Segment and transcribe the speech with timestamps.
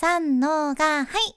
[0.00, 1.34] 三のが、はい。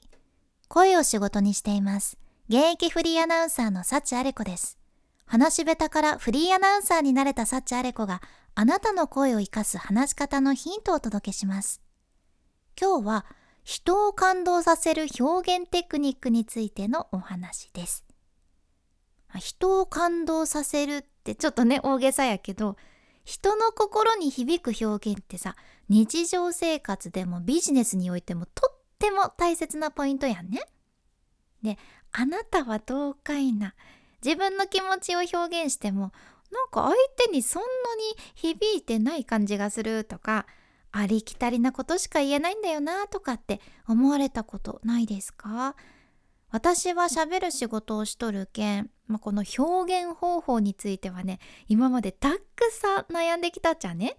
[0.68, 2.20] 声を仕事にしています。
[2.48, 4.78] 現役フリーアナウンサーの幸あれ子です。
[5.26, 8.22] 話し下手からフリーアナウンサーになれた幸あれ子が
[8.54, 11.82] あなたの声を活かす話し方のヒントをお届けします。
[12.80, 13.26] 今日は
[13.64, 18.06] 人を感動させる表現テクニックについてのお話です。
[19.40, 22.78] 人を感動させるってちょっとね大げさやけど
[23.24, 25.56] 人の心に響く表現ってさ
[25.90, 30.62] 日常生活でもビジネスにおいてもとっても大切なポイントやんね。
[31.64, 31.78] で
[32.12, 33.76] あなたはどうかいな
[34.24, 36.12] 自分の気持ちを表現しても
[36.52, 36.96] なんか相
[37.28, 37.72] 手にそんなに
[38.36, 40.46] 響いてない感じがするとか
[40.92, 45.76] ありきたりなことしか言えないんだよなとかって思われたことないですか？
[46.50, 54.18] 私は喋る仕事をしとるけん、まあ、この表現方法についてはね今までたくさん悩んできたっちゃね。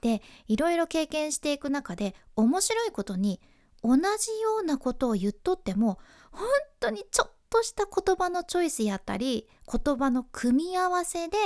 [0.00, 3.40] でいろいろ経験していく中で面白いことに
[3.82, 4.02] 同じ
[4.40, 5.98] ようなことを言っとっても
[6.32, 6.48] 本
[6.80, 11.36] 当にちょっとした言葉のチョイスやったり言葉の組み合わせで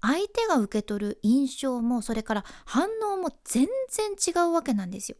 [0.00, 5.16] 相手が受け取る印象もそれから反応も全然違うわけなんですよ。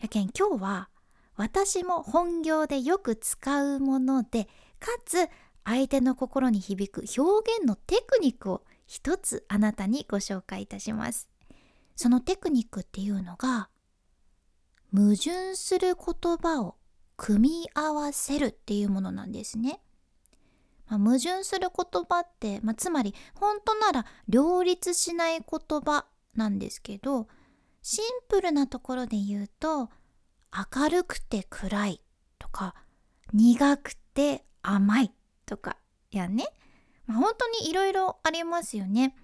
[0.00, 0.88] やけん今日は
[1.36, 4.44] 私も本業でよく使うもので
[4.78, 5.28] かつ
[5.64, 11.28] 相手の心に響く表現のテクニックを一つあなたにご紹介いたします。
[11.96, 13.68] そのテクニックっていうのが
[14.92, 16.76] 矛盾する言葉を
[17.16, 19.80] 組み合わせるっていうものなんですね。
[20.88, 27.28] まあ、矛盾する言葉って、まあ、つまり本当なら両立しない言葉なんですけど
[27.82, 29.90] シンプルなところで言うと
[30.52, 32.02] 明るくて暗い
[32.38, 32.74] とか
[33.32, 35.12] 苦くて甘い
[35.50, 35.76] とか
[36.12, 36.46] やね、
[37.06, 39.16] まあ、本当にいろいろありますよね。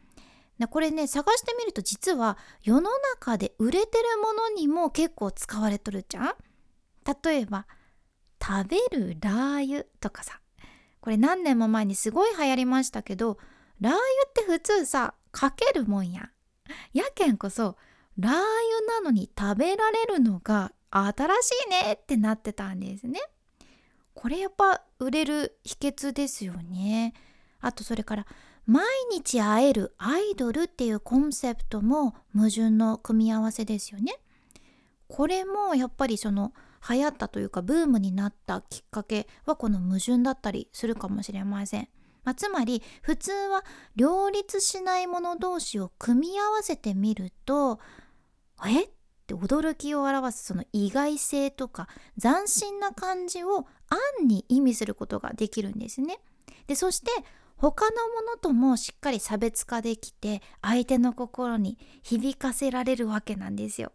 [0.71, 6.35] これね探してみると実は世の中で売れてるものにも結構使われとるじゃん
[7.23, 7.67] 例えば
[8.43, 10.41] 食べるラー油とかさ
[11.01, 13.37] これ何年も前にすごい流行りましたけど
[13.83, 16.31] ラー油って普通さかけるもんや
[16.95, 17.77] やけんこそ
[18.19, 18.41] ラー油
[18.95, 23.21] なのに食べられるのが新しいねってなってたんですね。
[24.17, 27.13] これやっぱ売れる秘訣ですよね。
[27.61, 28.27] あとそれから
[28.65, 34.19] 毎日会えるアイドルっていうコンセプトも矛盾の組み合わせですよね。
[35.07, 36.55] これもやっぱりその
[36.89, 41.89] 流行ったというかブームになったきっかけはこの矛盾だったりするかもしれません。
[42.25, 43.65] まあ、つまり普通は
[43.97, 47.79] 両立しないもの同士を組み合わせてみると
[48.67, 48.89] え？
[49.27, 51.89] って驚きを表すその意外性とか
[52.21, 56.19] 斬新な感じを暗に意味することができるんですね。
[56.69, 57.11] でそして
[57.57, 63.93] 他のものともしっかり差別化できて相手の心に響かせられるわけなんですよ。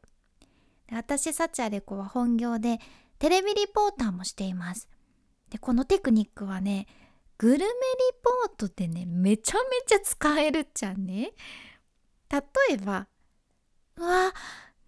[0.87, 2.79] で私サチアレコは本業で
[3.19, 4.89] テレビリポーターもしています。
[5.49, 6.87] でこのテクニックはね
[7.37, 7.69] グルメリ
[8.21, 11.31] ポートでねめちゃめちゃ使えるっちゃね。
[12.29, 12.41] 例
[12.71, 13.07] えば
[13.97, 14.33] 「うわ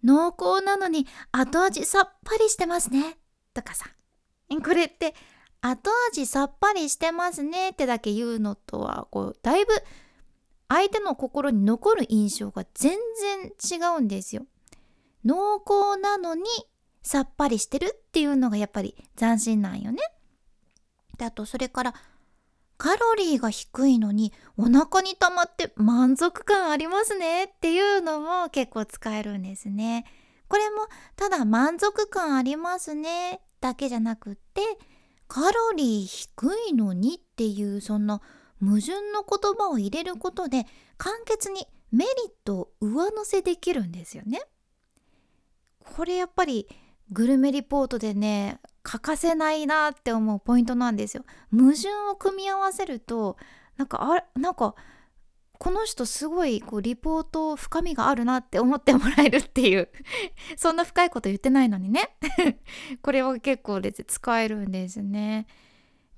[0.04, 3.18] 濃厚なのに後味さっぱりしてますね。
[3.52, 3.86] とかさ。
[4.62, 5.14] これって
[5.62, 9.72] 後味さっぱりしてますねってだけ言うのとはこうだいぶ
[10.68, 12.98] 相手の心に残る印象が全
[13.68, 14.46] 然違うんですよ。
[15.24, 16.44] 濃厚なのに
[17.02, 20.02] さっぱりしてるっていうのがやっぱり斬新なんよね。
[21.16, 21.94] であとそれから
[22.84, 30.04] カロリーが低いのにお腹に溜まって満足感ありますねっていうのも結構使えるんですね。
[30.48, 30.86] これも
[31.16, 34.60] ただ満足感ありますねだけじゃなくって
[35.28, 38.20] カロリー低いのにっていうそんな
[38.60, 40.66] 矛盾の言葉を入れることで
[40.98, 44.42] 簡潔にメリットを上乗せできるんですよね。
[45.96, 46.68] これやっぱり
[47.10, 51.24] グルメリポートでね欠かせないなって思うポイントなんですよ。
[51.50, 53.36] 矛盾を組み合わせると
[53.76, 54.76] なんかあれなんか
[55.58, 59.88] この人すごいこうリポート深みがあるなって思ってもらえるっていう
[60.56, 62.16] そんな深いこと言ってないのにね
[63.00, 65.46] これは結構です使えるんですね。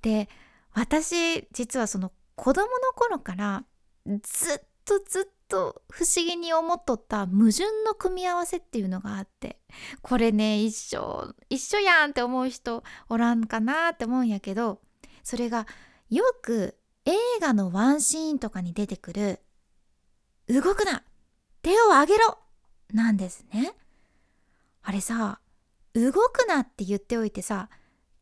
[0.03, 0.29] で
[0.73, 3.65] 私実はその子供の頃から
[4.07, 9.59] ずっとずっと不思議に思っとった矛盾の組み合わせっていうのがあって
[10.03, 14.81] これね一緒一緒やんって思う人おらんかなって思うんやけど
[15.23, 15.67] それが
[16.11, 19.41] よく映画のワンシーンとかに出てくる
[20.49, 21.03] 「動くな
[21.63, 22.39] 手を上げろ!」
[22.93, 23.75] なんですね。
[24.83, 25.41] あれさ
[25.95, 27.69] 「動くな」って言っておいてさ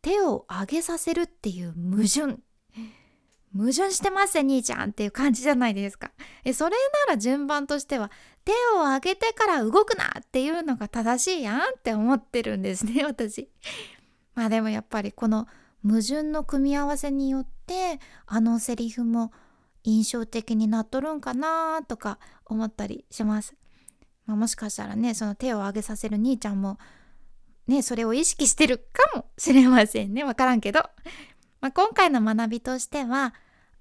[0.00, 2.42] 手を上げさせるっていう矛盾
[3.56, 6.10] 矛盾してます兄ちゃんっていう感じじゃないですか。
[6.44, 8.10] えそれなら順番としては
[8.44, 13.48] 手を上げてから動くなっていうのが正しいやんって思ってるんですね 私。
[14.34, 15.46] まあでもやっぱりこの
[15.86, 19.32] 矛盾の組み合わせによってあのセリフも
[19.84, 23.54] 印象的になっとるんかなとか思ったりします、
[24.24, 26.78] まあ、もしかしたらねその手を上げさせる兄ちゃんも
[27.66, 30.24] ねそれを意識してるかもしれませんね。
[30.24, 30.80] わからんけど、
[31.60, 33.34] まあ、今回の学びとしては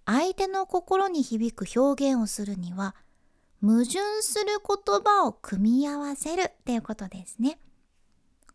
[0.06, 2.96] 相手の心に響く表現をするには
[3.62, 7.60] 矛盾する言葉を組み合わせるっていうことですね。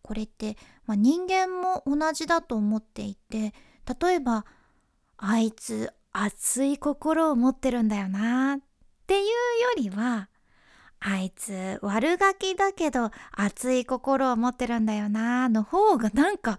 [0.02, 0.56] これって、
[0.86, 3.52] まあ、人間も同じだと思っていて
[4.00, 4.46] 例えば
[5.18, 8.60] 「あいつ熱い心を持ってるんだよな」っ
[9.06, 9.32] ていうよ
[9.76, 10.28] りは
[11.00, 16.58] 「あいつ悪ガキだけど熱い心を持ってるんだよな」の方がなんか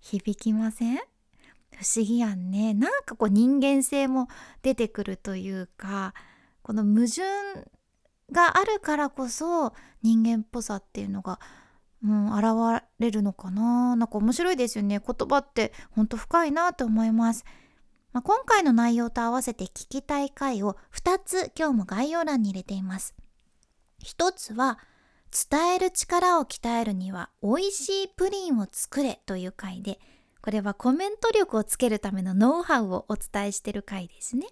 [0.00, 1.00] 響きません？
[1.80, 2.74] 不思議やんね。
[2.74, 4.28] なんかこう人間性も
[4.60, 6.12] 出てくるというか
[6.62, 7.22] この矛盾
[8.30, 9.72] があるからこそ
[10.02, 11.40] 人間っぽさっていうのが、
[12.04, 13.96] うん、現れるのかな。
[13.96, 15.00] なんか面白いですよね。
[15.00, 17.46] 言葉ってほんと深いなと思います、
[18.12, 23.14] まあ、今回の内容と合わせて聞きたい回を2つ今日も概要欄に入れています。
[24.04, 24.78] 1つは
[25.30, 29.98] 伝える力を鍛えるには美味しいプリンを作れという回で
[30.42, 34.46] これはコメント力をつけるためのノウハウをお伝えしている回ですね。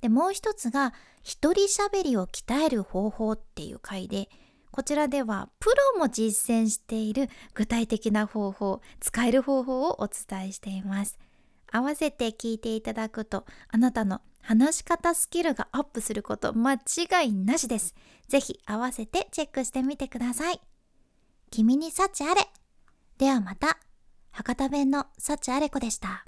[0.00, 4.28] でもう一つが一人喋りを鍛える方法っていう回で
[4.70, 11.18] こちらではプロも実践している具体的な方法使える方法をお伝えしています。
[11.70, 17.94] 合わせて聞いていただくとあなたの話し方スキルがアップすること間違いなしです。
[18.28, 20.60] ぜひ合わせてチェックしてみてください。
[21.50, 22.48] 君に幸あれ。
[23.18, 23.78] ではまた。
[24.38, 26.24] 博多弁の幸あれ子でした。